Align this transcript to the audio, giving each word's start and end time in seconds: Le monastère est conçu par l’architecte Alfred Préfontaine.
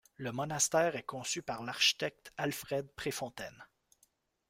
Le 0.15 0.31
monastère 0.31 0.95
est 0.95 1.03
conçu 1.05 1.43
par 1.43 1.61
l’architecte 1.61 2.33
Alfred 2.35 2.87
Préfontaine. 2.95 3.63